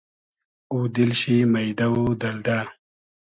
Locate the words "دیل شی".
0.95-1.35